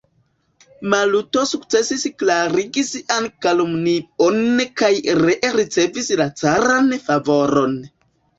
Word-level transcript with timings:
Maluto 0.93 1.43
sukcesis 1.49 2.05
klarigi 2.21 2.83
sian 2.87 3.27
kalumnion 3.47 4.41
kaj 4.83 4.91
ree 5.21 5.53
ricevi 5.59 6.09
la 6.25 6.29
caran 6.43 6.91
favoron. 7.07 7.79